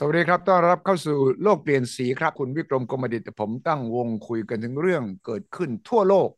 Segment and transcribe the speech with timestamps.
[0.00, 6.30] สวัสดีครับ ต้อนรับเข้าสู่โลกเปลี่ยนสีครับ คุณวิกรมกมดิตผมตั้งวงคุยกันถึงเรื่องเกิดขึ้นทั่วโลก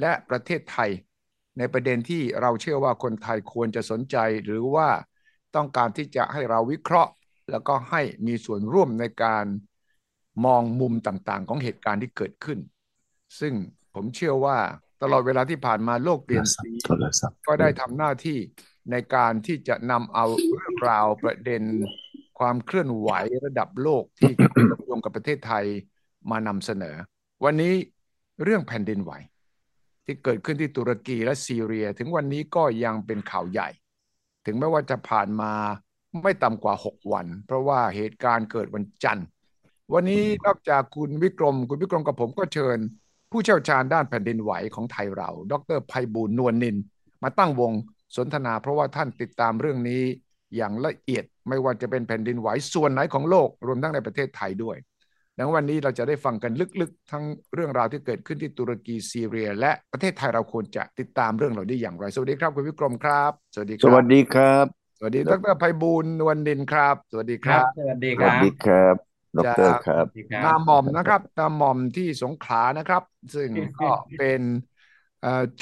[0.00, 0.90] และประเทศไทย
[1.58, 4.88] ในประเด็นที่เราเชื่อว่าคนไทยควรจะสนใจ หรือว่า
[5.56, 7.12] ต้องการที่จะให้เราวิเคราะห์
[7.50, 9.46] แล้วก็ให้มีส่วนร่วมในการ
[10.44, 12.58] มองมุมต่างๆ ของเหตุการณ์ที่เกิดขึ้น
[13.40, 13.54] ซึ่ง
[13.94, 14.58] ผมเชื่อว่า
[15.02, 16.70] ตลอดเวลาที่ผ่านมาโลกเปลี่ยนสี
[17.46, 18.38] ก็ได้ทำหน้าที่
[18.90, 21.62] ในการที่จะนำเอาเรื่องราวประเด็น
[22.40, 23.10] ความเคลื่อนไหว
[23.46, 25.64] ระดับโลกที่เกี่ยวข้องกับประเทศไทย
[26.30, 26.96] มานำเสนอ
[27.44, 27.74] วันนี้
[28.42, 29.12] เรื่องแผ่นดินไหว
[30.04, 33.68] ที่เกิดขึ้นที่ตุรกีและซีเรีย ถึงวันนี้ก็ยังเป็นข่าวใหญ่
[34.46, 35.52] ถึงแม้ว่าจะผ่านมา
[36.22, 39.26] ไม่ต่ำกว่า 6 วัน เพราะว่าเหตุการณ์เกิดวันจันทร์
[39.94, 42.78] วันนี้นอกจากคุณวิกรม คุณวิกรมกับผมก็เชิญ
[43.30, 46.76] ผู้เชี่ยวชาญด้านแผ่นดินไหวของไทยเรา ดรไพบูลนวลนิน
[47.22, 47.72] มาตั้งวง
[48.16, 50.02] สนทนาเพราะว่าท่านติดตามเรื่องนี้
[50.56, 54.76] อย่างละเอียดไม่ว่าจะเป็นแผ่นดินไหวส่วนไหนของโลกรวมทั้งในประเทศไทยด้วย
[55.38, 64.66] ดังวันนี้เราจะได้ฟังกันลึกๆ ทั้งเรื่องราวที่เกิดขึ้นที่ตุรกีซีเรีย และประเทศไทยเราควรจะติดตามเรื่องเหล่านี้อย่างไร สวัสดีครับคุณวิกรมครับ สวัสดีครับ สวัสดีครับ
[64.98, 68.96] สวัสดีดรไพบูลนวลดินครับ สวัสดีครับ สวัสดีสควัสรับดีครับ
[69.36, 70.06] ดรครับ
[70.44, 73.02] นาหม่อมนะครับนาหม่อมที่สงขลานะครับ
[73.34, 73.48] ซึ่ง
[73.80, 74.40] ก็เป็น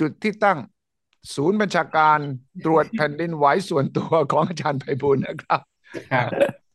[0.00, 0.58] จุดที่ตั้ง
[1.34, 2.18] ศูนย์บัญชาการ
[2.64, 5.60] ตรวจแผ่นดินไหวส่วนตัวของอาจารย์ไพบูลนะครับ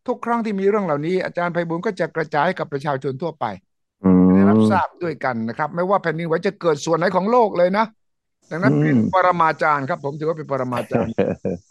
[0.08, 3.46] ทุกครั้งที่มีเรื่องเหล่านี้อาจารย์ไพบูลก็จะกระจายกับประชาชนทั่วไป
[4.34, 7.86] ได้รับทราบด้วยกันนะครับ ไม่ว่าแผ่นดินไหวจะเกิดส่วนไหนของโลกเลยนะ
[8.52, 11.12] ดังนั้นเป็นปรมาจารย์ครับ ผมถือว่าเป็นปรมาจารย์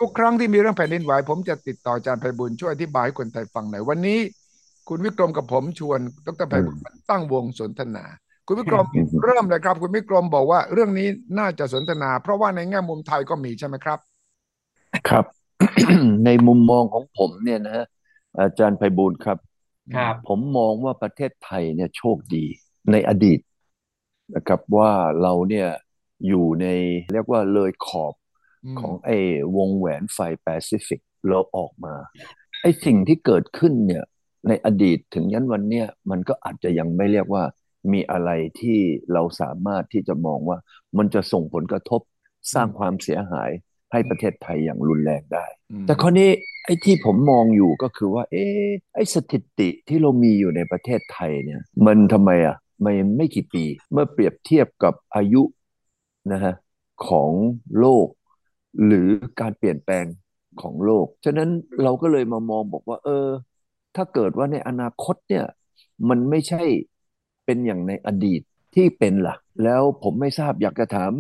[0.01, 4.19] ทุกครั้งที่มีเรื่องแผ่นดินไหวผมจะติดต่ออาจารย์ไพบูลช่วยอธิบายให้คนไทยฟังหน่อยวันนี้
[4.89, 6.77] คุณวิกรมกับผมชวนดรไพบูล
[7.11, 8.05] ตั้งวงสนทนา
[8.47, 8.87] คุณวิกรม
[9.25, 13.99] เริ่มเลยครับ คุณวิกรมบอกว่าเรื่องนี้น่าจะสนทนา เพราะว่าในแง่มุมไทยก็มีใช่ไหมครับ
[15.09, 15.25] ครับ
[16.25, 17.87] ในมุมมองของผมเนี่ยนะฮะ
[18.41, 19.39] อาจารย์ไพบูลครับ
[19.97, 22.45] ครับ ผมมองว่าประเทศไทยเนี่ยโชคดี
[22.93, 23.41] ในอดีต
[24.35, 24.91] นะครับว่า
[25.23, 25.69] เราเนี่ย
[26.29, 26.67] อยู่ใน
[27.13, 28.15] เรียกว่าเลยขอบ
[28.81, 29.19] ของไอ้
[29.57, 31.95] วงแหวนไฟแปซิฟิกเราออกมา
[32.63, 34.05] ไอ้สิ่งที่เกิดขึ้นเนี่ย
[34.49, 37.45] ในอดีตถึงยันวันเนี้ยมันก็อาจจะยังไม่เรียกว่า
[37.93, 38.79] มีอะไรที่
[39.13, 40.59] เราสามารถที่จะมองว่า
[40.99, 42.01] มันจะส่งผลกระทบ
[42.55, 43.51] สร้างความเสียหาย
[43.93, 45.47] ให้ประเทศไทยอย่างรุนแรงได้
[45.87, 46.31] แต่ข้อนี้
[46.65, 55.43] ไอ้ที่ผมมองอยู่ก็คือว่า เอ๊ะไอ้สถิติที่เรามีอยู่ในประเทศไทยเนี่ย มันทำไมอะไม่ไม่กี่ปี เมื่อเปรียบเทียบกับอายุ
[56.33, 56.55] นะฮะ
[57.09, 57.31] ของ
[57.79, 58.07] โลก
[58.87, 59.09] หรือ
[59.41, 60.05] การเปลี่ยนแปลง
[60.63, 61.49] ของโลก ฉะนั้น
[61.83, 63.27] เราก็เลยมามองบอกว่า เออ
[63.97, 65.45] ถ้าเกิดว่าในอนาคตเนี่ย
[66.09, 66.63] มันไม่ใช่
[67.45, 68.41] เป็นอย่างในอดีต
[68.75, 71.13] ที่เป็นล่ะ แล้วผมไม่ทราบอยากจะถาม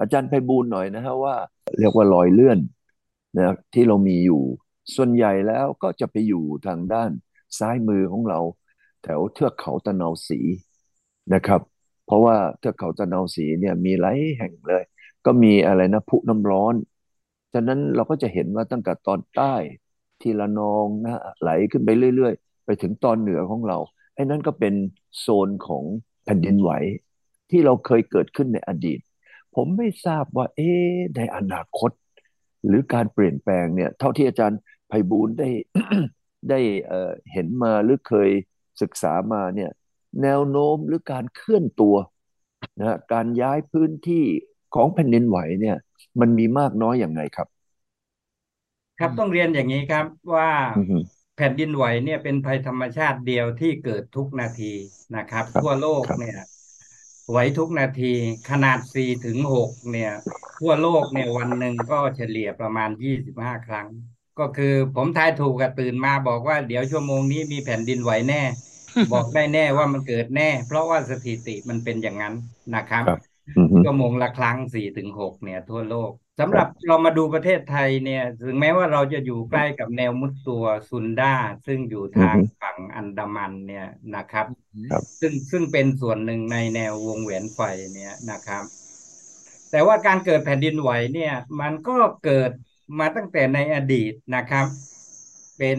[0.00, 1.34] อาจารย์ไพบูลหน่อยนะฮะว่า
[1.78, 2.58] เรียกว่ารอยเลื่อน
[3.38, 4.42] นะที่เรามีอยู่
[4.94, 7.10] ส่วนใหญ่แล้วก็จะไปอยู่ทางด้าน
[7.58, 8.40] ซ้ายมือของเรา
[9.02, 10.40] แถวเทือกเขาตะนาวสี
[11.34, 11.60] นะครับ
[12.06, 14.84] เพราะว่าเทือกเขาตะนาวสีเนี่ยมีหลายแห่งเลย
[15.26, 16.74] ก็มีอะไรนะพุน้ำร้อน
[17.52, 19.54] ฉะนั้นเราก็จะเห็นว่าตั้งแต่ตอนใต้
[20.20, 23.78] ทีละนองนะไหลขึ้นไปเรื่อย ๆ ไปถึงตอนเหนือของเรา
[24.16, 24.74] ไอ้นั่นก็เป็น
[25.18, 25.84] โซนของ
[26.24, 26.70] แผ่นดินไหว
[27.50, 29.00] ที่เราเคยเกิดขึ้นในอดีต
[29.54, 30.70] ผมไม่ทราบว่า เอ๊
[31.16, 31.90] ในอนาคต
[32.66, 35.48] หรือการเปลี่ยนแปลงเนี่ย เท่าที่อาจารย์ไพบูลได้
[36.50, 36.60] ได้
[37.32, 38.30] เห็นมาหรือเคย
[38.82, 39.70] ศึกษามาเนี่ย
[40.22, 41.96] แนวโน้มหรือการเคลื่อนตัว
[42.80, 44.24] นะการย้ายพื้นที่
[44.74, 45.76] ของแผ่นดินไหวเนี่ย
[46.20, 47.48] มันมีมากน้อยอย่างไรครับ
[48.98, 50.48] ครับต้องเรียนอย่างนี้ครับว่า
[51.36, 54.72] แผ่นดินไหวเนี่ยเป็นภัยธรรมชาติเดียวที่เกิดทุกนาที
[55.16, 56.38] นะครับ ทั่วโลกเนี่ย
[57.30, 58.12] ไหวทุกนาที
[58.50, 60.12] ขนาดสี่ถึงหกเนี่ย
[60.60, 63.88] ทั่วโลกเนี่ยวันหนึ่งก็เฉลี่ยประมาณยี่สิบห้าครั้ง
[64.38, 68.42] ก็คือผมทายถูกกับตื่นมาบอกว่าเดี๋ยวชั่วโมงนี้มีแผ่นดินไหวแน่
[69.12, 72.34] บอกได้แน่ว่ามันเกิดแน่ เพราะว่าสถิติมันเป็นอย่างนั้น
[72.74, 73.04] นะครับ
[73.84, 81.34] ชั่วโมงละครั้งสี่ถึงหกเนี่ย ทั่วโลกสำหรับเรามาดูประเทศไทยเนี่ย ถึงแม้ว่าเราจะอยู่ใกล้กับแนวมุดตัวซุนดา
[81.66, 83.86] ซึ่งอยู่ทางฝั่งอันดามันเนี่ย
[84.16, 84.46] นะครับ
[85.20, 87.60] ซึ่งซึ่งเป็นส่วนหนึ่งในแนววงแหวนไฟ
[87.94, 88.64] เนี่ยนะครับ
[89.70, 92.50] แต่ว่าการเกิดแผ่นดินไหวเนี่ย มันก็เกิด
[92.98, 94.66] มาตั้งแต่ในอดีตนะครับ
[95.58, 95.78] เป็น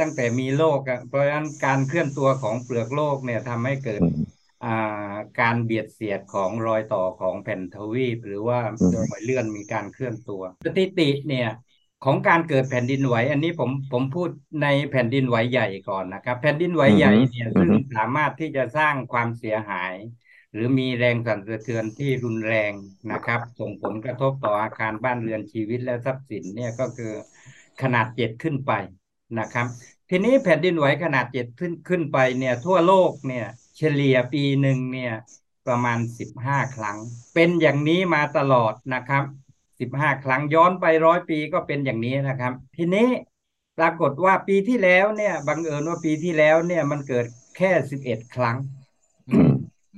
[0.00, 4.00] ตั้งแต่มีโลกอะเพราะฉะนั้นการเคลื่อนตัวของเปลือกโลกเนี่ยทำให้เกิด
[5.40, 8.58] การเบียดเสียดของรอยต่อของแผ่นทวีป หรือว่า
[8.92, 11.48] โดยเลื่อนมีการเคลื่อนตัว สถิติเนี่ย
[12.04, 14.28] ของการเกิดแผ่นดินไหว อันนี้ผมผมพูด
[14.62, 19.94] ในแผ่นดินไหวใหญ่ก่อนนะครับ แผ่นดินไหวใหญ่เนี่ยซึ่งสามารถที่จะสร้างความเสียหาย
[20.52, 22.72] หรือมีแรงสั่นสะเทือนที่รุนแรง
[23.12, 27.12] นะครับ ส่งผลกระทบต่ออาคารบ้านเรือนชีวิตและทรัพย์สินเนี่ยก็คือ
[27.82, 28.72] ขนาดเจ็ดขึ้นไป
[29.38, 29.66] นะครับ
[30.10, 33.46] ทีนี้แผ่นดินไหวขนาดเจ็ดขึ้นขึ้นไปเนี่ย ทั่วโลกเนี่ย
[33.76, 35.14] เฉลี่ยปีหนึ่งเนี่ย
[35.66, 36.98] ประมาณสิบห้าครั้ง
[37.34, 39.24] เป็นอย่างนี้มาตลอดนะครับ
[39.80, 43.08] สิบห้าครั้งย้อนไปร้อยปีก็เป็นอย่างนี้นะครับ ทีนี้
[43.78, 47.26] ปรากฏว่าปีที่แล้วเนี่ยบังเอิญว่าปีที่แล้วเนี่ยมันเกิด
[47.56, 48.56] แค่สิบเอ็ดครั้ง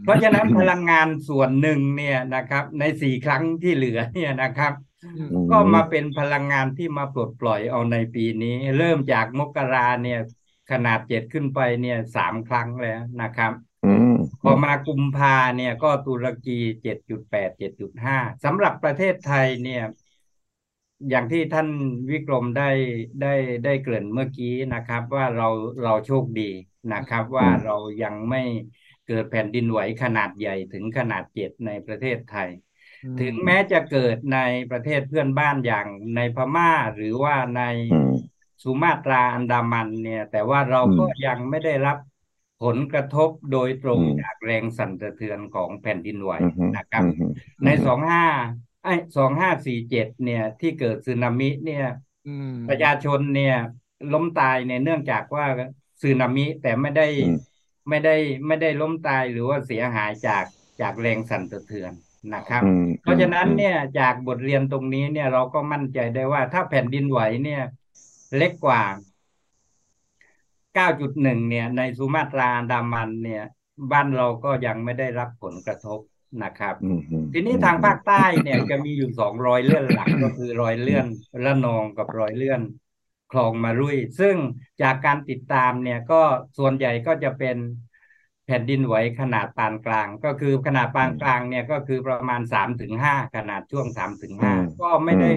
[0.02, 4.72] เพราะฉะนั้นพลังงานส่วนหนึ่งเนี่ยนะครับ ในสี่ครั้งที่เหลือเนี่ยนะครับ
[5.50, 10.20] ก็มาเป็นพลังงานที่มาปลดปล่อยเอาในปีนี้ เริ่มจากมกราเนี่ย
[10.70, 13.52] ขนาดเจ็ดขึ้นไปเนี่ยสามครั้งแล้วนะครับ
[14.42, 19.82] พอมากุมภาเนี่ยก็ตุรกีเจ็ดจุดแปดเจ็ดจุดห้าสำหรับประเทศไทยเนี่ย
[21.10, 21.68] อย่างที่ท่าน
[22.10, 22.70] วิกรมได้
[23.22, 23.34] ได้
[23.64, 25.48] ได้เกริ่นเมื่อกี้นะครับ ว่าเรา
[25.84, 26.50] เราโชคดี
[26.92, 28.42] นะครับ ว่าเรายังไม่
[29.08, 32.50] เกิดแผ่นดินไหวขนาดใหญ่ถึงขนาดเจ็ดในประเทศไทย
[33.20, 34.38] ถึงแม้จะเกิดใน
[34.70, 35.86] ประเทศเพื่อนบ้านอย่าง
[36.16, 37.62] ในพม่าหรือว่าใน
[38.62, 41.98] สุมาตราอันดามันเนี่ย แต่ว่าเราก็ยังไม่ได้รับ
[42.62, 46.32] ผลกระทบโดยตรงจากแรงสั่นสะเทือนของแผ่นดินไหว
[46.76, 47.04] นะครับ
[47.64, 48.24] ในสองห้า
[48.84, 51.86] ไอ้สองห้าสี่เจ็ดเนี่ย ที่เกิดสึนามิเนี่ย
[52.68, 53.56] ประชาชนเนี่ย
[54.12, 55.46] ล้มตายเนี่ยเนื่องจากว่า
[56.02, 57.06] สึนามิแต่ไม่ได้
[57.88, 58.16] ไม่ได้
[58.46, 60.44] ไม่ได้ล้มตายหรือว่าเสียหายจาก
[60.80, 61.92] จากแรงสั่นสะเทือน
[62.34, 62.62] นะครับ
[63.02, 67.62] เพราะฉะนั้นเนี่ยจากบทเรียนตรงนี้เนี่ยเราก็มั่นใจได้ว่าถ้าแผ่นดินไหวเนี่ย
[68.36, 68.82] เล็กกว่า
[70.76, 73.44] 9.1 เนี่ย ในสุมาตราอันดามันเนี่ย
[73.92, 76.00] บ้านเราก็ยังไม่ได้รับผลกระทบ
[76.42, 76.74] นะครับ
[77.32, 81.06] ทีนี้ทางภาคใต้เนี่ยจะมีอยู่สองรอยเลื่อนหลักก็คือรอยเลื่อน
[81.44, 82.60] ระนองกับรอยเลื่อน
[83.32, 84.36] คลองมารุย ซึ่ง
[84.82, 86.22] จากการติดตามเนี่ยก็
[86.58, 87.56] ส่วนใหญ่ก็จะเป็น
[88.46, 94.52] แผ่นดินไหวขนาดปานกลาง ก็คือขนาดปานกลางเนี่ยก็คือประมาณสามถึงห้าขนาดช่วงสามถึงห้า
[94.82, 95.30] ก็ไม่ได้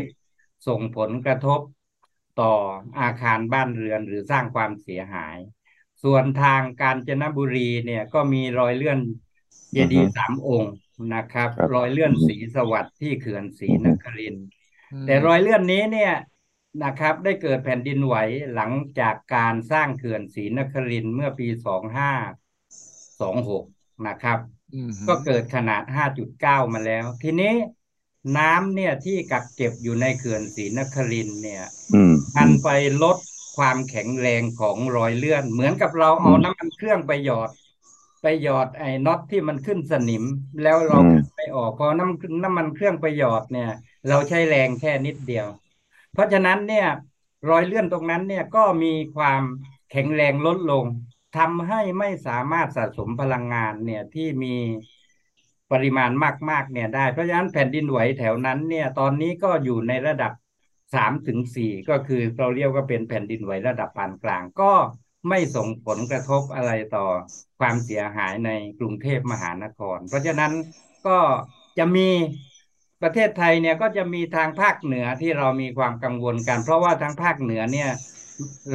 [0.67, 1.59] ส่งผลกระทบ
[2.39, 2.53] ต่อ
[2.99, 5.37] อาคารบ้านเรือนหรือสร้างความเสียหาย
[6.03, 8.99] ส่วนทางกาญจนบุรีเนี่ยก็มีรอยเลื่อน
[9.71, 10.73] เจดีย์สามองค์
[11.13, 14.35] นะครับ รอยเลื่อนสีสวัสดิ์ที่เขื่อนศรีนคริน
[15.05, 16.13] แต่รอยเลื่อนนี้เนี่ย
[16.83, 18.15] นะครับ ได้เกิดแผ่นดินไหว
[18.55, 22.11] หลังจากการสร้างเขื่อนศรีนครินเมื่อปีสองห้า
[23.21, 23.63] สองหก
[24.07, 24.39] นะครับ
[25.07, 27.53] ก็เกิดขนาดห้าจุดเก้ามาแล้ว ทีนี้
[28.37, 31.63] น้ำเนี่ยที่กักเก็บอยู่ในเขื่อนศรีนครินเนี่ย
[32.37, 32.69] มันไป
[33.03, 33.17] ลด
[33.57, 37.49] ความแข็งแรงของรอยเลื่อน เหมือนกับเราเอาน้ำมันเครื่องไปหยอด
[38.21, 40.23] ไปหยอดไอ้น็อตที่มันขึ้นสนิม
[40.61, 40.97] แล้วเรา
[41.35, 43.69] ไม่ออกพอน้ำน้ำมันเครื่องไปหยอดเนี่ย
[44.07, 45.47] เราใช้แรงแค่นิดเดียว
[46.11, 46.87] เพราะฉะนั้นเนี่ย
[47.49, 49.41] รอยเลื่อนตรงนั้นเนี่ยก็มีความ
[49.91, 50.85] แข็งแรงลดลง
[51.37, 54.55] ทำให้ไม่สามารถสะสมพลังงานเนี่ยที่มี
[55.71, 56.11] ปริมาณ
[56.49, 60.31] มากๆเนี่ยได้ เพราะฉะนั้นแผ่นดินไหวแถวนั้นเนี่ยตอนนี้ก็อยู่ในระดับ
[60.95, 64.71] สามถึงสี่ก็คือเราเรียกว่าเป็นแผ่นดินไหวระดับปานกลางก็
[65.29, 67.05] ไม่ส่งผลกระทบอะไรต่อ
[67.59, 70.51] ความเสียหายในกรุงเทพมหานคร เพราะฉะนั้น
[71.07, 71.17] ก็
[71.77, 72.09] จะมี
[73.01, 77.89] ประเทศไทยเนี่ยก็จะมีทางภาคเหนือที่เรามีความกังวลกัน เพราะว่าทางภาคเหนือเนี่ย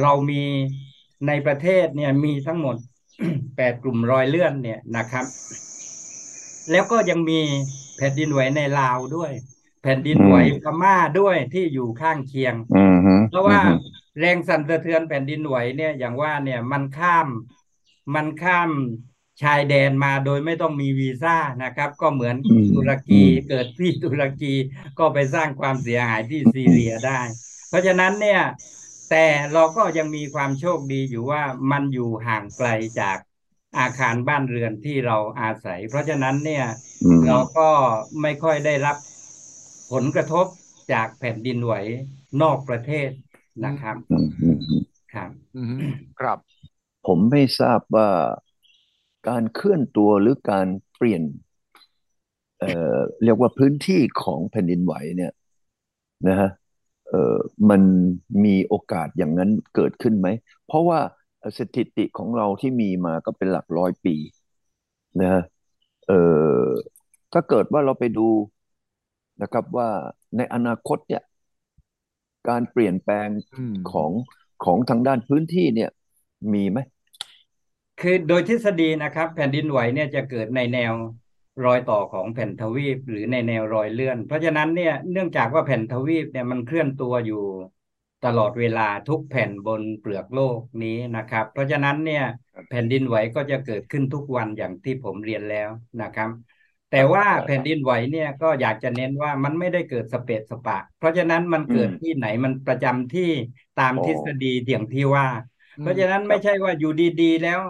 [0.01, 0.43] เรามี
[1.27, 2.75] ในประเทศเนี่ยมีทั้งหมด
[3.55, 5.25] แปดกลุ่มรอยเลื่อนเนี่ยนะครับ
[6.71, 7.39] แล้วก็ยังมี
[7.97, 9.31] แผ่นดินไหวในลาวด้วย
[9.81, 12.55] แผ่นดินไหวพม่าด้วยที่อยู่ข้างเคียง
[13.29, 13.59] เพราะว่า
[14.19, 17.27] แรงสั่นสะเทือนแผ่นดินไหวเนี่ยอย่างว่าเนี่ยมันข้าม
[18.15, 18.69] มันข้าม
[19.41, 22.35] ชายแดนมาโดยไม่ต้องมีวีซ่านะครับ ก็เหมือน
[22.75, 24.53] ตุรกีเกิดที่ตุรกี
[24.99, 27.21] ก็ไปสร้างความเสียหายที่ซีเรียได้
[27.69, 28.41] เพราะฉะนั้นเนี่ย
[29.09, 31.41] แต่เราก็ยังมีความโชคดีอยู่ว่า
[31.71, 32.69] มันอยู่ห่างไกล
[32.99, 33.17] จาก
[33.79, 36.65] อาคารบ้านเรือนที่เราอาศัย เพราะฉะนั้นเนี่ย
[37.27, 37.69] เราก็
[38.21, 38.97] ไม่ค่อยได้รับ
[39.91, 40.45] ผลกระทบ
[40.93, 41.73] จากแผ่นดินไหว
[42.41, 43.09] นอกประเทศ
[43.65, 43.97] นะครับ
[45.13, 45.31] ครับ
[46.19, 46.39] ครับ
[47.07, 48.09] ผมไม่ทราบว่า
[49.27, 51.21] การเคลื่อนตัวหรือการเปลี่ยน
[52.59, 55.31] เอ่อเรียกว่าพื้นที่ของแผ่นดินไหวเนี่ย
[56.27, 56.49] นะฮะ
[57.09, 57.35] เอ่อ
[57.69, 57.81] มัน
[58.45, 60.27] มีโอกาสอย่างนั้นเกิดขึ้นไหม
[60.67, 60.99] เพราะว่า
[61.59, 64.15] สถิติของเราที่มีมาก็เป็นหลักร้อยปี
[65.19, 65.41] นะฮะ
[66.07, 66.19] เอ่
[66.65, 66.69] อ
[67.33, 68.27] ถ้าเกิดว่าเราไปดู
[69.41, 69.89] นะครับว่า
[70.37, 71.21] ในอนาคตเนี่ย
[72.49, 73.29] การเปลี่ยนแปลง
[73.91, 74.11] ของ
[74.63, 75.89] ของทางด้านพื้นที่เนี่ย
[76.53, 76.79] มีไหม
[77.97, 80.93] คือโดยทฤษฎีนะครับ แผ่นดินไหวเนี่ยจะเกิดในแนว
[81.63, 87.35] รอยต่อของแผ่นทวีป หรือในแนวรอยเลื่อน เพราะฉะนั้นเนี่ยเนื่องจากว่าแผ่นทวีปเนี่ยมันเคลื่อนตัวอยู่
[88.25, 92.23] ตลอดเวลาทุกแผ่นบนเปลือกโลกนี้นะครับ เพราะฉะนั้นเนี่ย
[92.69, 95.69] แผ่นดินไหวก็จะเกิดขึ้นทุกวันอย่างที่ผมเรียนแล้ว
[96.01, 96.29] นะครับ
[96.91, 103.29] แต่ว่าแผ่นดินไหวเนี่ยก็อยากจะเน้นว่ามันไม่ได้เกิดสเปดสปะ เพราะฉะนั้นมันเกิดที่ไหนมันประจำที่
[103.79, 105.27] ตามทฤษฎีอย่างที่ว่า
[105.79, 106.91] เพราะฉะนั้นไม่ใช่ว่าอยู่
[107.21, 107.61] ดีๆ แล้ว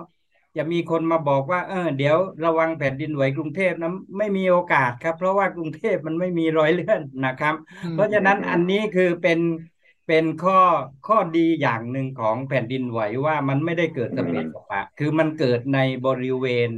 [0.55, 7.55] จะมีคนมาบอกว่า เออ เดี๋ยวระวังแผ่นดินไหวกรุงเทพนะไม่มีโอกาสครับ เพราะว่ากรุงเทพมันไม่มีรอยเลื่อนนะครับ
[7.93, 9.39] เพราะฉะนั้นอันนี้คือเป็น
[10.07, 10.59] เป็นข้อ
[11.07, 16.69] ข้อดีอย่างหนึ่งของแผ่นดินไหวว่ามันไม่ได้เกิดสเปซสปะคือมันเกิดในบริเวณ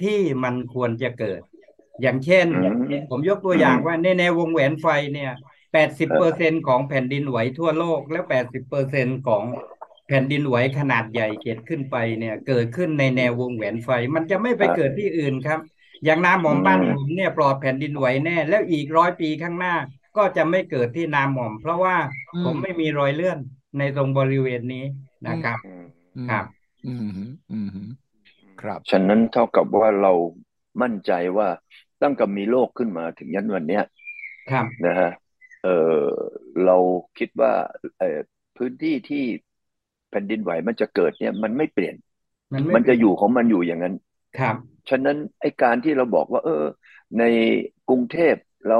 [0.00, 1.40] ที่มันควรจะเกิด
[2.02, 2.46] อย่างเช่น
[3.08, 5.32] ผมยกตัวอย่างว่าในแนววงแหวนไฟเนี่ย
[5.72, 9.44] แปดสิบเปอร์เซ็นของแผ่นดินไหวทั่วโลก แล้วแปดสิบเปอร์เซ็นของ
[10.06, 15.60] แผ่นดินไหวขนาดใหญ่เกิดขึ้นไปเนี่ย เกิดขึ้นในแนววงแหวนไฟ มันจะไม่ไปเกิดที่อื่นครับ
[16.04, 19.74] อย่างนาหมอมบ้านผมเนี่ยปลอดแผ่นดินไหวแน่ แล้วอีกร้อยปีข้างหน้า
[20.16, 21.96] ก็จะไม่เกิดที่นาหมอม เพราะว่า
[22.44, 23.38] ผมไม่มีรอยเลื่อน
[23.78, 24.84] ในตรงบริเวณนี้
[25.26, 25.58] นะครับ
[26.30, 26.44] ครับ
[26.86, 27.68] อืมอืม
[28.60, 30.12] ครับ ฉะนั้นเท่ากับว่าเรา
[30.82, 31.48] มั่นใจว่า
[32.02, 33.84] ตั้งแต่มีโลกขึ้นมาถึงยันวันเนี้ย
[34.50, 35.10] ครับนะฮะ
[35.62, 35.68] เอ
[36.00, 36.04] อ
[36.64, 36.76] เรา
[37.18, 37.52] คิดว่า
[37.98, 38.18] เออ
[38.56, 39.24] พื้นที่ที่
[40.10, 41.94] แผ่นดินไหวมันจะเกิดเนี่ย มันไม่เปลี่ยน
[42.74, 43.94] มันจะอยู่ของมันอยู่อย่างนั้น
[44.38, 44.56] ครับ
[44.90, 46.64] ฉะนั้นไอการที่เราบอกว่า เออ
[47.18, 47.24] ใน
[47.88, 48.34] กรุงเทพ
[48.68, 48.78] เรา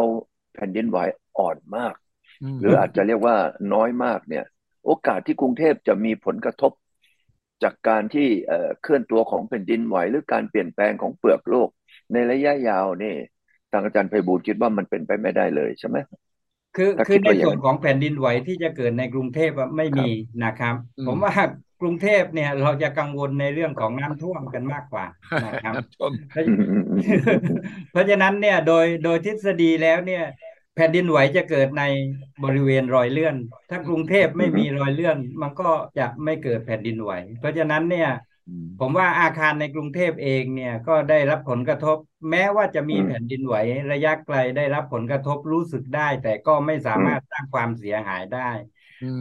[0.54, 0.98] แผ่นดินไหว
[1.38, 1.94] อ่อนมาก
[2.60, 3.36] หรืออาจจะเรียกว่า
[3.74, 4.44] น้อยมากเนี่ย
[4.86, 6.72] โอกาสที่กรุงเทพจะมีผลกระทบ
[7.62, 8.28] จากการที่
[8.82, 11.68] เคลื่อนตัวของแผ่นดินไหว หรือการเปลี่ยนแปลงของเปลือกโลก
[12.12, 13.14] ในระยะยาวนี่
[13.72, 15.96] ทางอาจารย์ไพบูลคิดว่ามันเป็นไปไม่ได้เลยใช่ไหม
[16.76, 20.10] คือคือในส่วนของแผ่นดินไหวที่จะเกิดในกรุงเทพไม่มี
[20.44, 20.74] นะครับ
[21.08, 21.32] ผมว่า
[21.80, 25.04] กรุงเทพเนี่ยเราจะกังวลในเรื่องของน้ำท่วมกันมากกว่า
[25.46, 25.74] นะครับ
[27.90, 30.24] เพราะฉะนั้นเนี่ยโดยโดยทฤษฎีแล้วเนี่ย
[30.74, 31.82] แผ่นดินไหวจะเกิดใน
[32.44, 33.36] บริเวณรอยเลื่อน
[33.70, 38.08] ถ้ากรุงเทพไม่มีรอยเลื่อน มันก็จะไม่เกิดแผ่นดินไหว เพราะฉะนั้นเนี่ย
[38.78, 41.96] ผมว่าอาคารในกรุงเทพเองเนี่ยก็ได้รับผลกระทบ
[42.30, 43.56] แม้ว่าจะมีแผ่นดินไหว
[43.92, 48.50] ระยะไกลได้รับผลกระทบรู้สึกได้ แต่ก็ไม่สามารถสร้างความเสียหายได้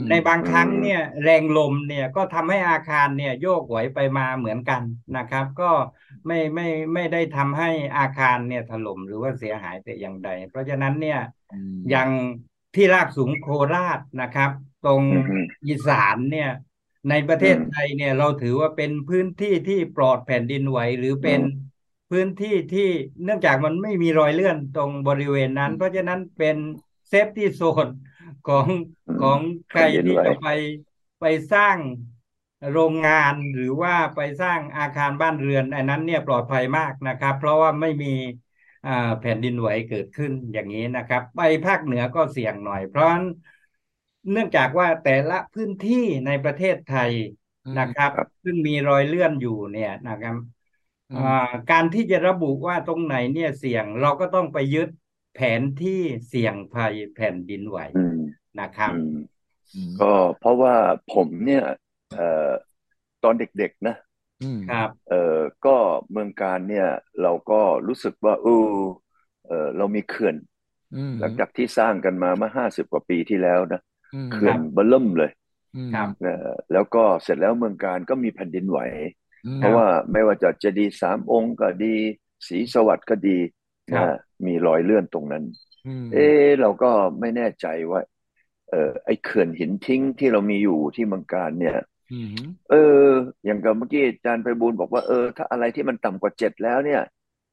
[0.10, 4.82] ในบางครั้งเนี่ยแรงลมเนี่ยก็ทำให้อาคารเนี่ยโยกไหวไปมาเหมือนกัน
[5.16, 5.72] นะครับ ก็
[6.28, 11.20] ไม่ไม่ไม่ได้ทำให้อาคารเนี่ยถล่มหรือว่าเสียหายแต่อย่างใด เพราะฉะนั้นเนี่ย
[11.90, 12.10] อย่าง
[12.76, 14.52] ที่ราบสูงโคราชนะครับ
[14.86, 15.04] ตรง
[15.68, 16.50] อีสานเนี่ย
[17.10, 21.42] ในประเทศไทยเนี่ยเราถือว่าเป็นพื้นที่ที่ปลอดแผ่นดินไหวหรือเป็น
[22.12, 22.90] พื้นที่ที่
[23.24, 26.58] เนื่องจากมันไม่มีรอยเลื่อนตรงบริเวณนั้น เพราะฉะนั้นเป็น
[27.10, 27.88] เซฟที่โซน
[28.48, 28.68] ของ
[29.22, 29.40] ของ
[29.72, 30.48] ใครที่จะไป
[31.20, 31.78] ไปสร้าง
[32.72, 38.08] โรงงานหรือว่าไปสร้างอาคารบ้านเรือน อันนั้นเนี่ยปลอดภัยมากนะครับ เพราะว่าไม่มี
[39.20, 43.08] แผ่นดินไหวเกิดขึ้นอย่างนี้นะครับ ไปภาคเหนือก็เสี่ยงหน่อย เพราะ
[44.32, 47.12] เนื่องจากว่าแต่ละพื้นที่ในประเทศไทย
[47.80, 48.12] นะครับ
[48.44, 50.36] ซึ่งมีรอยเลื่อนอยู่เนี่ยนะครับ
[51.72, 54.90] การที่จะระบุว่าตรงไหนเนี่ยเสี่ยงเราก็ต้องไปยึด
[55.36, 57.80] แผนที่เสี่ยงภัยแผ่นดินไหว
[58.60, 58.94] นะครับ
[60.02, 60.76] ก็เพราะว่า
[61.14, 61.66] ผมเนี่ย
[62.16, 62.52] เอ่อ
[63.24, 63.96] ตอนเด็กๆนะ
[64.70, 65.76] ครับ เอ่อก็
[66.12, 66.88] เมืองการเนี่ย
[67.22, 68.72] เราก็รู้สึกว่าเออ
[69.48, 70.36] เออเรามีเขื่อน
[71.20, 73.82] หลังจากที่สร้างกันมาเมื่อห้าสิบกว่าปีที่แล้วนะ
[74.32, 75.32] เขื่อนเบิ่มเลย
[75.94, 76.10] ครับ
[76.74, 78.80] แล้วก็เสร็จแล้วเมืองการก็มีแผ่นดินไหว
[79.58, 81.96] เพราะว่าไม่ว่าจะเจดีสามองค์ก็ดี
[82.48, 83.38] สีสวัสดิ์ก็ดี
[83.96, 84.06] นะ
[84.46, 85.44] มีรอยเลื่อนตรงนั้น
[86.14, 88.02] เออเราก็ไม่แน่ใจว่า
[88.70, 91.78] เออไอเขื่อนหินทิ้งที่เรามีอยู่ที่เมืองการเนี่ย
[92.70, 92.76] เอ
[93.08, 93.10] อ
[93.46, 97.02] อย่างกับเมื่อกี้อาจารย์ไปบูลบอกว่าเออถ้าอะไรที่มันต่ำกว่าเจ็ดแล้วเนี่ย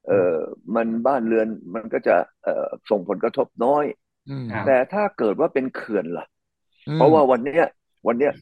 [0.07, 0.35] เออ
[0.75, 3.85] มันบ้านเรือนมันก็จะเออส่งผลกระทบน้อย
[4.67, 6.27] แต่ถ้าเกิดว่าเป็นเขื่อนล่ะ
[6.95, 7.65] เพราะว่าวันเนี้ย
[8.07, 8.33] วันเนี้ย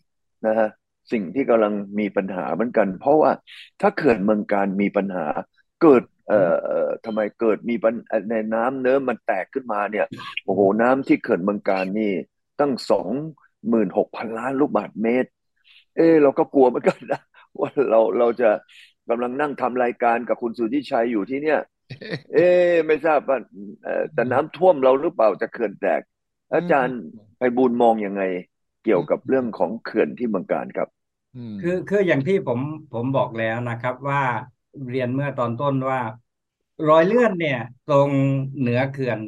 [0.47, 0.69] นะฮะ
[1.13, 3.31] สิ่งที่กำลังมีปัญหาเหมือนกัน เพราะว่า
[3.81, 5.27] ถ้าเขื่อนเมืองการมีปัญหา
[5.83, 6.41] เกิดเอ่
[6.85, 7.95] อทำไมเกิดมีปัญ
[8.31, 10.07] ในน้ำเนื้อมันแตกขึ้นมาเนี่ย
[10.45, 12.13] โอ้โหน้ำที่เขื่อนเมืองการนี่
[12.61, 13.09] ตั้งสอง
[13.69, 15.31] หมื่นหกพันล้านลูกบาศก์เมตร
[15.99, 17.21] เออเราก็กลัวเหมือนกันนะ
[17.61, 18.51] ว่าเราเราจะ
[19.11, 21.61] กำลังนั่งทำรายการกับคุณสุทธิชัยอยู่ที่เนี่ย
[22.35, 22.49] เอ๊
[22.87, 23.39] ไม่ทราบว่า
[24.15, 26.01] แต่น้ำท่วมเราหรือเปล่าจะเขื่อนแตก
[26.55, 26.99] อาจารย์
[27.39, 28.23] ไปบูลมองยังไง
[28.85, 30.89] เกี่ยวกับเรื่องของเขื่อนที่เมืองการครับ
[31.61, 32.61] คือคืออย่างที่ผม
[32.93, 34.23] ผมบอกแล้วนะครับว่า
[34.91, 36.01] เรียนเมื่อตอนต้นว่า
[36.89, 37.59] รอยเลื่อนเนี่ย
[37.91, 38.11] ตรง
[38.59, 39.21] เหนือเขื่อน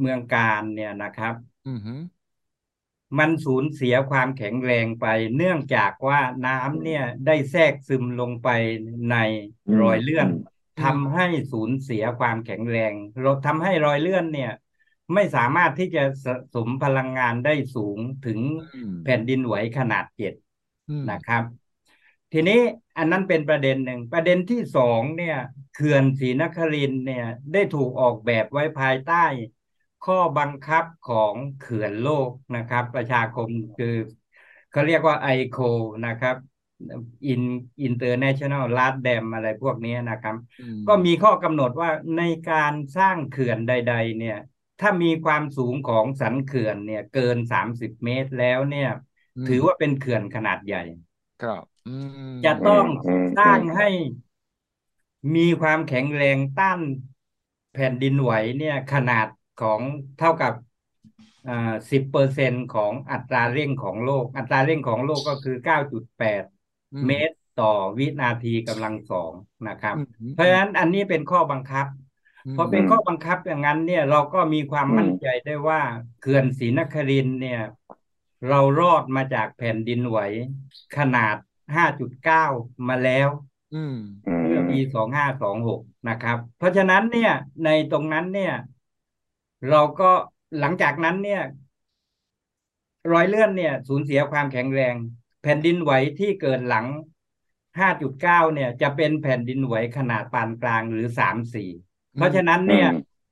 [0.00, 1.34] เมืองการเนี่ยนะครับ
[3.18, 5.04] มันสูญเสียความแข็งแรงไป
[5.36, 8.48] เนื่องจากว่าน้ำเนี่ยได้แทรกซึมลงไป
[9.08, 9.14] ใน
[9.80, 10.28] รอยเลื่อน
[10.78, 14.50] ทำให้สูญเสียความแข็งแรงเราทำให้รอยเลื่อนเนี่ย
[15.14, 18.40] ไม่สามารถที่จะสะสมพลังงานได้สูงถึง
[19.02, 20.34] แผ่นดินไหวขนาดเจ็ด
[21.10, 21.42] นะครับ
[22.32, 22.60] ทีนี้
[22.96, 25.36] อันนั้นเป็นประเด็นหนึ่งประเด็นที่สองเนี่ย
[25.72, 29.24] เขื่อนศรีนครินทร์เนี่ย ได้ถูกออกแบบไว้ภายใต้
[30.04, 33.96] ข้อบังคับของเขื่อนโลกนะครับ ประชาคมคือ
[34.70, 35.54] เขาเรียกว่า ICOLD
[36.06, 36.36] นะครับ
[37.26, 37.42] in
[37.82, 40.36] International Large Dam อะไรพวกนี้นะครับ
[40.86, 44.36] ก็มีข้อกำหนดว่าในการสร้างเขื่อนใด ๆ เนี่ย
[44.80, 48.88] ถ้ามีความสูงของสันเขื่อนเนี่ย เกินสามสิบเมตรแล้วเนี่ย
[49.48, 50.82] ถือว่าเป็นเขื่อนขนาดใหญ่
[51.40, 51.64] ครับ
[52.44, 52.86] จะต้อง
[53.36, 53.88] สร้างให้
[55.34, 56.80] มีความแข็งแรงต้าน
[57.72, 59.26] แผ่นดินไหวเนี่ยขนาด
[59.62, 59.80] ของ
[60.18, 60.52] เท่ากับ
[61.90, 66.42] สิบเปอร์เซ็นของอัตราเร่งของโลก อัตราเร่งของโลกก็คือเก้าจุดแปด
[67.06, 69.32] เมตรต่อวินาทีกำลังสอง
[69.68, 69.96] นะครับ
[70.34, 71.86] เพราะฉะนั้นอันนี้เป็นข้อบังคับ
[72.56, 75.80] พอเป็นข้อบังคับอย่างนั้นเนี่ยเราก็มีความมั่นใจได้ว่า
[76.20, 77.60] เขื่อนศรีนครินเนี่ย
[78.48, 80.18] เรารอดมาจากแผ่นดินไหว
[80.96, 81.36] ขนาด
[81.76, 82.44] ห้าจุดเก้า
[82.88, 83.28] มาแล้ว
[84.46, 87.32] เมื่อปีสองห้าสองหกนะครับ เพราะฉะนั้นเนี่ย
[87.64, 88.54] ในตรงนั้นเนี่ย
[89.70, 90.10] เราก็
[90.60, 91.42] หลังจากนั้นเนี่ย
[93.12, 94.94] รอยเลื่อนเนี่ย สูญเสียความแข็งแรง
[95.42, 96.86] แผ่นดินไหวที่เกิดหลัง
[97.78, 101.06] 5.9 เนี่ย จะเป็นแผ่นดินไหวขนาดปานกลางหรือ
[101.58, 102.88] 3-4 เพราะฉะนั้นเนี่ย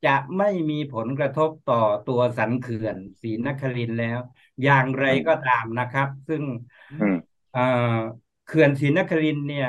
[0.07, 4.19] จะไม่มีผลกระทบต่อตัวสันเขื่อนศรีนครินแล้ว
[4.63, 6.43] อย่างไรก็ตามนะครับ ซึ่ง
[8.47, 9.69] เขื่อนศรีนครินเนี่ย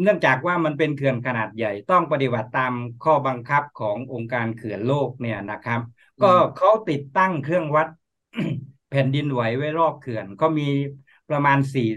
[0.00, 2.72] เนื่องจากว่ามันเป็นเขื่อนขนาดใหญ่ต้องปฏิบัติตาม
[3.04, 5.80] ข้อบังคับขององค์การเขื่อนโลกเนี่ยนะครับ
[6.22, 7.88] ก็เขาติดตั้งเครื่องวัด
[8.90, 10.68] แผ่นดินไหวไว้รอบเขื่อน ก็มี
[11.28, 11.88] ประมาณสี่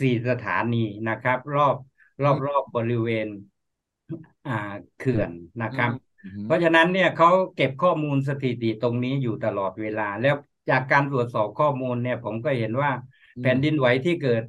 [0.00, 0.76] สี่สถานี
[1.08, 1.76] นะครับ รอบ
[2.22, 3.26] รอบรอบบริเวณ
[4.46, 4.52] อ่า
[4.96, 5.30] เขื่อน
[5.62, 5.90] นะครับ
[6.44, 10.34] เพราะฉะนั้นเนี่ยเขาเก็บข้อมูลสถิติตรงนี้อยู่ตลอดเวลา แล้ว
[10.70, 12.90] จากการตรวจสอบข้อมูลเนี่ย ผมก็เห็นว่า
[13.40, 14.42] แผ่นดินไหวที่เกิด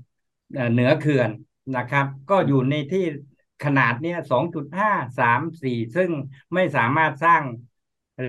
[0.72, 1.30] เหนือเขื่อน
[1.78, 3.06] นะครับ ก็อยู่ในที่
[3.66, 6.12] ขนาดเนี้ยสองจุดห้าสามสี่ซึ่ง
[6.54, 7.44] ไม่สามารถสร้าง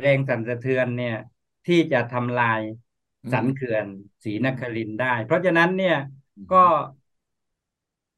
[0.00, 1.14] แรงสั่นสะเทือนเนี่ย
[1.66, 2.60] ที่จะทำลาย
[3.32, 3.86] สันเขื่อน
[4.24, 5.96] ศรีนครินได้ เพราะฉะนั้นเนี่ย
[6.52, 6.56] ก็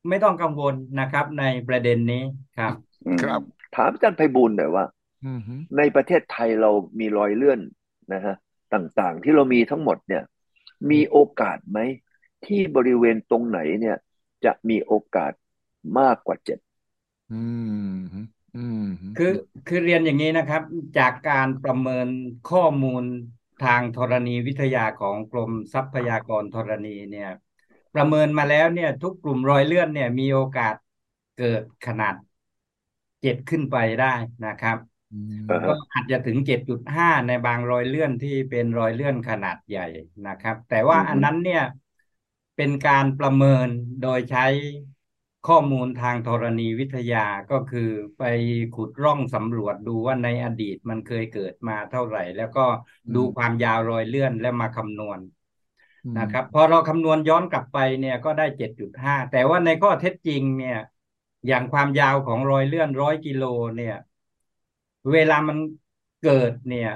[0.08, 2.22] ไม่ต้องกังวลนะครับ ในประเด็นนี้
[2.56, 2.72] ครับ
[3.22, 3.40] ครับ
[3.74, 4.84] ถามอาจารย์ไพบูลหน่อยว่า
[5.76, 7.60] ในประเทศไทยเรามีรอยเลื่อน
[8.12, 8.34] นะฮะ
[8.74, 10.22] ต่างๆ ที่เรามีทั้งหมดเนี่ย
[10.90, 11.78] มีโอกาสไหม
[12.46, 13.96] ที่บริเวณตรงไหนเนี่ย
[14.44, 15.32] จะมีโอกาส
[15.98, 16.58] มากกว่าเจ็ด
[19.14, 19.26] คือ
[19.66, 20.62] คือเรียนอย่างนี้นะครับ
[20.96, 22.08] จากการประเมิน
[22.44, 23.04] ข้อมูล
[23.58, 27.28] ทางธรณีวิทยาของกรมทรัพยากรธรณีเนี่ย
[27.94, 30.74] ประเมินมาแล้วเนี่ย ทุกกลุ่มรอยเลื่อนเนี่ย มีโอกาส
[31.34, 32.14] เกิดขนาด
[33.20, 34.06] เจ็ดขึ้นไปได้
[34.44, 34.76] นะครับ
[35.64, 39.86] ก็อาจจะถึงเจ็ดจุดห้าในบางรอยเลื่อนที่เป็นรอยเลื่อนขนาดใหญ่
[40.26, 41.62] นะครับ แต่ว่าอันนั้นเนี่ย
[42.56, 43.68] เป็นการประเมิน
[44.00, 44.46] โดยใช้
[45.44, 48.22] ข้อมูลทางธรณีวิทยาก็คือไป
[48.74, 52.66] ขุดร่องสำรวจดูว่าในอดีตมันเคยเกิดมาเท่าไหร่ แล้วก็
[53.14, 55.20] ดูความยาวรอยเลื่อนแล้วมาคำนวณ
[56.18, 60.78] นะครับพอเราคำนวณย้อนกลับไปเนี่ยก็ได้เจ็ดจุดห้าแต่ว่าในข้อเท็จจริงเนี่ย
[61.46, 63.44] อย่างความยาวของรอยเลื่อนร้อยกิโล
[63.76, 63.96] เนี่ย
[65.12, 65.58] เวลามัน
[66.20, 66.90] เกิดเนี่ย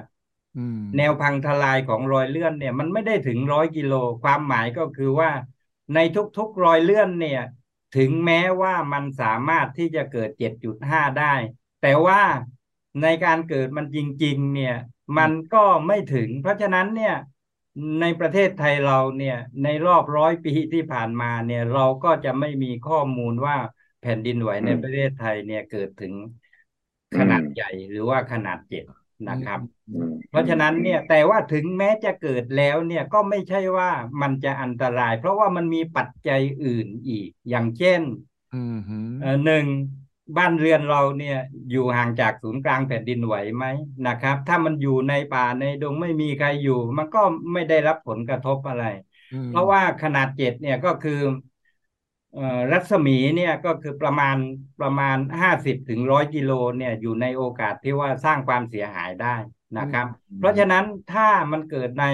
[0.97, 5.31] แนวพังทลายของรอยเลื่อนเนี่ย มันไม่ได้ถึงร้อยกิโล ความหมายก็คือว่า
[5.95, 7.41] ในทุกๆรอยเลื่อนเนี่ย
[7.97, 11.35] ถึงแม้ว่ามันสามารถที่จะเกิด7.5ได้
[11.83, 12.23] แต่ว่า
[13.03, 14.77] ในการเกิดมันจริง ๆ เนี่ย
[15.19, 17.15] มันก็ไม่ถึง เพราะฉะนั้นเนี่ย
[18.01, 23.57] ในประเทศไทยเราเนี่ย ในรอบร้อยปีที่ผ่านมาเนี่ย เราก็จะไม่มีข้อมูลว่า
[24.01, 26.15] แผ่นดินไหวในประเทศไทยเนี่ยเกิดถึง
[27.19, 28.85] ขนาดใหญ่หรือว่าขนาดเจ็ด
[29.29, 29.61] นะครับ
[30.29, 33.91] เพราะฉะนั้นเนี่ยแต่ว่าถึงแม้จะเกิดแล้วเนี่ยก็ไม่ใช่ว่า
[34.23, 38.01] มันจะอันตราย เพราะว่ามันมีปัจจัยอื่นอีก อย่างเช่น
[39.45, 39.67] หนึ่ง
[40.37, 41.35] บ้านเรือนเราเนี่ย
[41.71, 43.65] อยู่ห่างจากศูนย์กลางแผ่นดินไหวไหม
[44.07, 47.19] นะครับ ถ้ามันอยู่ในป่าในดงไม่มีใครอยู่ มันก็
[47.53, 48.83] ไม่ได้รับผลกระทบอะไร
[49.49, 51.13] เพราะว่าขนาดเจ็ดเนี่ยก็คือ
[52.73, 54.37] รัศมีเนี่ยก็คือประมาณ
[54.81, 59.37] ประมาณห้าสิบถึงร้อยกิโลเนี่ยอยู่ในโอกาสที่ว่าสร้างความเสียหายได้
[59.79, 60.07] นะครับ
[60.39, 62.05] เพราะฉะนั้นถ้ามันเกิดใน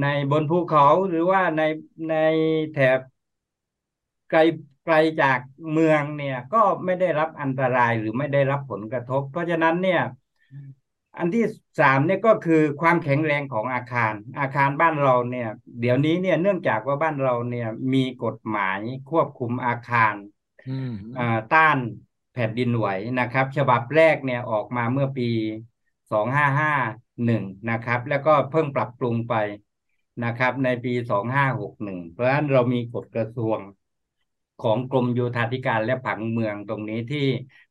[0.00, 1.62] ในบนภูเขาหรือว่าใน
[2.08, 2.14] ใน
[2.72, 3.00] แถบ
[4.30, 4.38] ไกล
[4.84, 5.38] ไกลจาก
[5.72, 10.00] เมืองเนี่ยก็ไม่ได้รับอันตรายหรือไม่ได้รับผลกระทบ เพราะฉะนั้นเนี่ย
[11.18, 11.44] อันที่
[11.80, 15.48] สามเนี่ยก็คือความแข็งแรงของอาคาร อาคารบ้านเราเนี่ย
[15.80, 20.14] เดี๋ยวนี้เนี่ยเนื่องจากว่าบ้านเราเนี่ยมีกฎหมายควบคุมอาคาร
[21.54, 21.78] ต้าน
[22.32, 22.86] แผ่นดินไหว
[23.20, 25.30] นะครับ ฉบับแรกเนี่ยออกมาเมื่อปี
[26.12, 26.72] สองห้าห้า
[27.24, 29.34] หนึ่งนะครับ แล้วก็เพิ่งปรับปรุงไป
[30.24, 33.58] นะครับ ในปีสองห้าหกหนึ่งเพราะฉะนั้นเรามีกฎกระทรวง
[34.58, 37.18] ของกรมโยธาธิการและผังเมืองตรงนี้ที่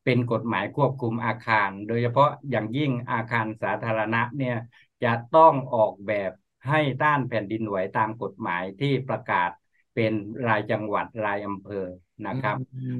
[0.04, 4.56] เป็นกฎหมายควบคุมอาคาร โดยเฉพาะอย่างยิ่งอาคารสาธารณะเนี่ย
[5.02, 6.30] จะต้องออกแบบ
[6.68, 9.50] ให้ต้านแผ่นดินไหวตามกฎหมายที่ประกาศ
[9.94, 10.12] เป็น
[10.46, 11.86] รายจังหวัดรายอำเภอ
[12.26, 12.56] นะครับ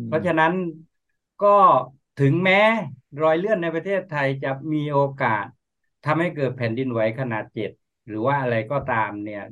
[0.06, 0.52] เพราะฉะนั้น
[1.44, 1.48] ก็
[2.20, 2.60] ถึงแม้
[3.22, 5.44] รอยเลื่อนในประเทศไทยจะมีโอกาส
[6.04, 7.70] ทำให้เกิดแผ่นดินไหวขนาดเจ็ด
[8.06, 9.42] หรือว่าอะไรก็ตามเนี่ย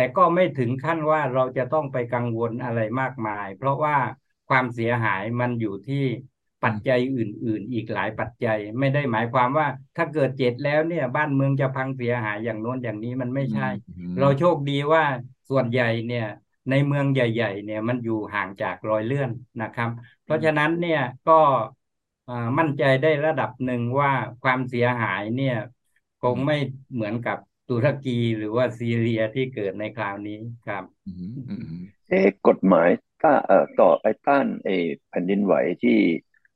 [0.00, 3.96] แต่ก็ไม่ถึงขั้นว่าเราจะต้องไปกังวลอะไรมากมาย เพราะว่า
[4.48, 6.04] ความเสียหายมันอยู่ที่
[6.64, 13.68] ปัจจัยอื่น ๆ อีกหลายปัจจัย ไม่ได้หมายความว่า ถ้าเกิดเจ็ดแล้วเนี่ย บ้านเมืองจะพังเสียหายอย่างโน้นอย่างนี้มันไม่ใช่
[14.18, 15.04] เราโชคดีว่า
[15.48, 16.26] ส่วนใหญ่เนี่ย
[16.70, 19.30] ในเมืองใหญ่ ๆ เนี่ยมันอยู่ห่างจากรอยเลื่อน
[19.62, 19.90] นะครับ
[20.24, 21.32] เพราะฉะนั้นเนี่ยก็
[22.58, 24.10] มั่นใจได้ระดับหนึ่งว่า
[24.42, 25.54] ความเสียหายเนี่ย
[26.22, 26.56] คงไม่
[26.92, 27.36] เหมือนกับ
[27.70, 30.84] ตุรกีหรือว่าซีเรียที่เกิดในคราวนี้ครับ
[32.08, 32.88] เอ๊กฎหมาย
[33.22, 34.76] ต้าเอ่อต่อไอ้ต้านไอ้
[35.08, 35.98] แผ่นดินไหวที่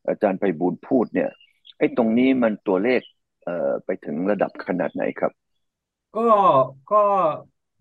[0.09, 1.31] อาจารย์ไปบูลพูดเนี่ย
[1.79, 3.01] ไอ้ตรงนี้มันตัวเลข
[3.45, 5.33] เอ่อไปถึงระดับขนาดไหนครับ
[6.15, 6.21] ก็
[6.89, 6.97] ก็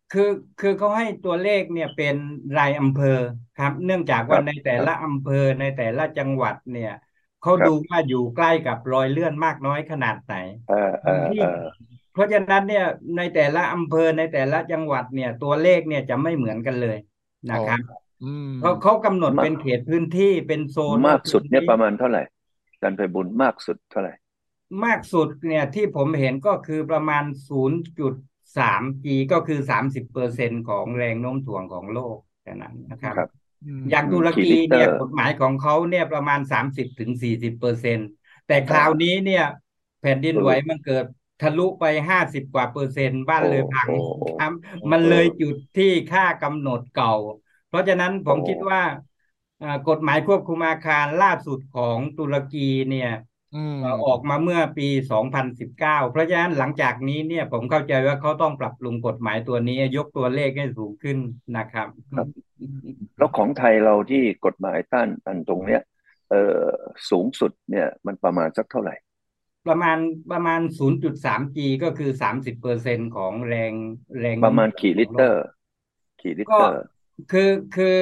[0.10, 0.22] คือ
[0.58, 2.16] คือเขาให้ตัวเลขเนี่ยเป็น
[2.56, 3.08] รายอำเภอ
[3.56, 6.90] ครับ เนื่องจากว่าในแต่ละอำเภอในแต่ละจังหวัดเนี่ย
[7.40, 10.34] เขาดูว่าอยู่ใกล้กับรอยเลื่อนมากน้อยขนาดไหน
[11.28, 11.38] ที่
[12.14, 12.86] เพราะฉะนั้นเนี่ย
[13.18, 16.98] ในแต่ละอำเภอในแต่ละจังหวัดเนี่ย ตัวเลขเนี่ยจะไม่เหมือนกันเลย
[17.52, 17.80] นะครับ
[18.62, 22.24] เขาเขากำหนดเป็นเขตพื้นที่เป็นโซนมากสุดเนี่ยประมาณเท่าไหร่
[22.82, 24.14] การไปบุญมากสุดเท่าไหร่
[24.86, 28.14] มากสุดเนี่ยที่ผมเห็นก็คือประมาณศูนย์จุด
[28.58, 33.16] สามจีก็คือสามสิบเปอร์เซ็นของแรงโน้มถ่วงของโลกแค่นั้นนะครับ
[33.90, 37.98] อย่างตุรกีเนี่ยกฎหมายของเขาเนี่ยประมาณสามสิบถึงสี่สิบเปอร์เซ็น
[38.48, 39.46] แต่คราวนี้เนี่ย
[40.02, 41.06] แผ่นดินไหวมันเกิด
[41.44, 43.92] ทะลุไปห้าสิบกว่าเปอร์เซ็นต์บ้านเลยพัง
[44.38, 44.52] ครับ
[44.92, 47.14] มันเลยจุดที่ค่ากำหนดเก่า
[47.68, 48.82] เพราะฉะนั้นผมคิดว่า
[49.90, 53.12] กฎหมายควบคุมอาคารล่าสุดของตุรกีเนี่ย
[54.06, 61.18] ออกมาเมื่อปี 2019 เพราะฉะนั้นหลังจากนี้เนี่ยผมเข้าใจว่าเขาต้องปรับปรุงกฎหมายตัวนี้ ยกตัวเลขให้สูงขึ้น
[61.58, 62.28] นะครับครับ
[63.18, 65.82] แล้วของไทยเราที่กฎหมายต้านอันตรงเนี้ย
[66.30, 66.66] เอ่อ
[67.10, 68.96] สูงสุดเนี่ยมันประมาณสักเท่าไหร่
[69.68, 69.98] ประมาณ
[70.32, 73.74] ประมาณ 0.3G ก็คือ 30เปอร์เซ็นของแรง
[74.20, 75.24] แรงประมาณกี่ลิตร
[76.22, 76.66] กี่ลิตร
[77.32, 77.98] คือคือ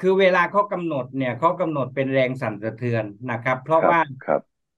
[0.00, 4.00] คือเวลาเขากำหนดเนี่ยเขากำหนดเป็นแรงสั่นสะเทือนนะครับ เพราะว่า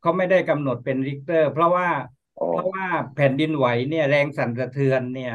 [0.01, 1.89] เขาไม่ได้กำหนดเป็นริกเตอร์ เพราะว่า
[2.51, 5.35] เพราะว่าแผ่นดินไหวเนี่ยแรงสั่นสะเทือนเนี่ย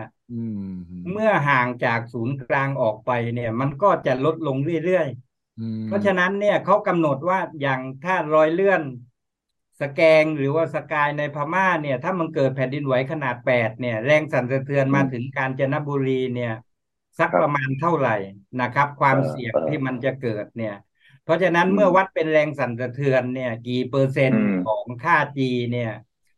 [1.12, 8.82] เมื่อห่างจากศูนย์กลางออกไปเนี่ย มันก็จะลดลงเรื่อยๆเพราะฉะนั้นเนี่ยเขากำหนดว่าอย่างถ้ารอยเลื่อน
[9.81, 16.53] สแกงหรือว่าสกายในพม่าเนี่ย ถ้ามันเกิดแผ่นดินไหวขนาดแปดเนี่ย แรงสั่นสะเทือนมาถึงกาญจนบุรีเนี่ย
[17.19, 18.15] สักประมาณเท่าไหร่
[18.61, 20.75] นะครับ ความเสี่ยงที่มันจะเกิดเนี่ย
[21.23, 25.39] เพราะฉะนั้นเมื่อวัดเป็นแรงสั่นสะเทือนเนี่ย กี่เปอร์เซ็นต์ของค่า G
[25.71, 25.91] เนี่ย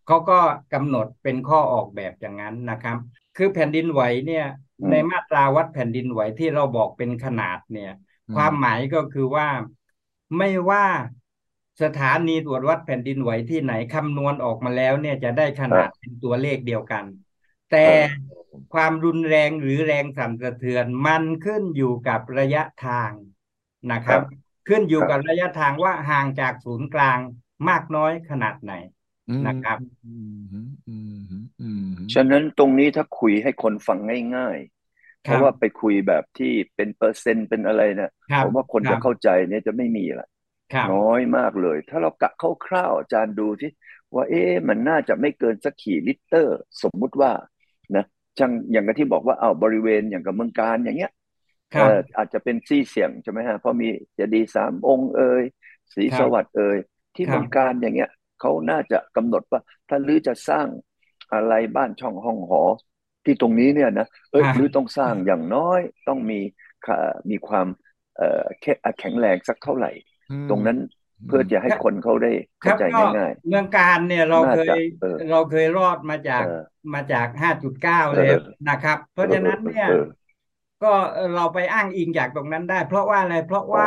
[0.08, 0.40] เขาก็
[0.74, 2.98] กำหนดเป็นข้อออกแบบอย่างนั้นนะครับ
[3.38, 4.46] คือแผ่นดินไหวเนี่ย
[4.90, 7.92] ในมาตราวัดแผ่นดินไหวที่เราบอกเป็นขนาดเนี่ย
[8.36, 9.48] ความหมายก็คือว่า
[10.38, 10.86] ไม่ว่า
[11.84, 17.06] สถานีตรวจวัดแผ่นดินไหวที่ไหนคำนวณออกมาแล้ว เนี่ยจะได้ขนาดเป็นตัวเลขเดียวกัน
[17.72, 17.88] แต่
[18.74, 23.12] ความรุนแรงหรือแรงสั่นสะเทือน มันขึ้นอยู่กับระยะทาง
[23.92, 24.22] นะครับ
[24.68, 27.20] ขึ้นอยู่กับระยะทางว่าห่างจากศูนย์กลาง
[27.70, 28.74] มากน้อยขนาดไหน
[29.48, 29.78] นะครับ
[32.14, 34.00] ฉะนั้นตรงนี้ถ้าคุยให้คนฟัง
[34.36, 34.58] ง่าย
[34.92, 38.12] ๆ เพราะว่าไปคุยแบบที่เป็นเปอร์เซ็นต์เป็นอะไรเนี่ย
[38.44, 40.28] ผมว่าคนจะเข้าใจเนี่ยจะไม่มีละ
[40.92, 42.30] น้อยมากเลย ถ้าเรากะ
[42.66, 43.72] คร่าวๆอาจารย์ดูที่
[44.16, 46.36] ว่าเอ๊ะมันน่าจะไม่เกินสักขี่ลิตร
[46.82, 47.32] สมมุติว่า
[47.96, 48.04] นะ
[48.38, 51.12] ช่างอย่างที่บอกว่าเอาบริเวณอย่างกับเมืองการอย่างเงี้ย
[52.18, 53.88] อาจจะเป็นซี่เสียงใช่ไหมฮะเพราะมี
[54.20, 55.44] จะดีสามองค์เอ่ย
[55.94, 56.78] สีสวัสดิ์เอ่ย
[57.16, 60.68] ที่เมืองการอย่างเงี้ยเขาน่าจะกำหนดว่าถ้าลือจะสร้าง
[61.34, 62.62] อะไรบ้านช่องห้องหอ
[63.26, 66.40] ที่ตรงนี้เนี่ยนะเอ้ยลือต้องสร้างอย่างน้อยต้องมี
[67.30, 67.68] มีความ
[68.18, 68.44] เอ่อ
[69.00, 69.92] แข็งแรงสักเท่าไหร่
[70.50, 70.78] ตรงนั้น
[71.28, 72.84] เพื่อจะให้คนเขาได้เข้าใจ
[73.18, 74.78] ง่ายๆเมืองการเนี่ยเราเคย
[75.30, 76.46] เราเคยรอดมาจาก
[76.94, 78.32] มาจากห้าจุดเก้าเลย
[78.70, 79.90] นะครับ เพราะฉะนั้นเนี่ย
[80.84, 80.94] ก็
[81.36, 83.86] เราไปอ้างอิงจากตรงนั้นได้ เพราะว่าอะไรเพราะว่า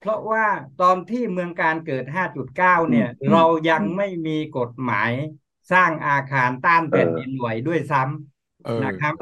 [0.00, 0.44] เพราะว่า
[0.80, 5.12] ตอนที่เมืองการเกิดห้าจุดเก้าเนี่ย เรายังไม่มีกฎหมาย
[5.72, 9.14] สร้างอาคารต้านแผ่นดินไหวด้วยซ้ำนะครับ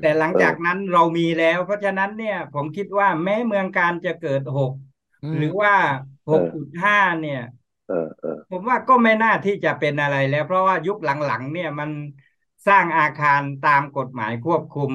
[0.00, 4.72] แต่หลังจากนั้นเรามีแล้ว เพราะฉะนั้นเนี่ย ผมคิดว่าแม้เมืองการจะเกิดหก
[5.34, 5.72] หรือว่า
[6.28, 7.38] หกจุดห้าเนี่ย
[8.50, 11.90] ผมว่าก็ไม่น่าที่จะเป็นอะไรแล้ว เพราะว่ายุคหลังๆเนี่ยมัน
[12.66, 14.92] สร้างอาคารตามกฎหมายควบคุม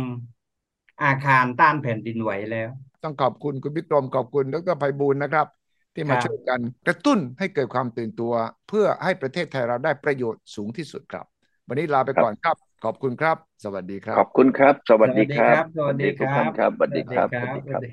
[1.04, 2.70] อาคารต้านแผ่นดินไหวแล้ว
[3.04, 5.48] ต้องขอบคุณคุณพิกรมขอบคุณดรไพบูลนะครับ
[5.96, 8.34] ที่มาช่วยกันกระตุ้นให้เกิดความตื่นตัว
[8.68, 11.26] เพื่อให้ประเทศไทยเราได้ประโยชน์สูงที่สุดครับ
[11.68, 17.84] วันนี้ลาไปก่อนครับ ขอบคุณครับ สวัสดีครับ ขอบคุณครับ สวัสดีครับ สวัสดีครับทุกท่านครับสวัสดีครับสวัสดีครับ